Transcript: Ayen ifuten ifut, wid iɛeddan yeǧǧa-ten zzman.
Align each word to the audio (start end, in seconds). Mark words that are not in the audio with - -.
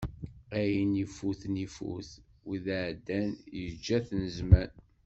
Ayen 0.59 0.91
ifuten 1.05 1.55
ifut, 1.65 2.09
wid 2.47 2.65
iɛeddan 2.77 3.29
yeǧǧa-ten 3.61 4.21
zzman. 4.35 4.71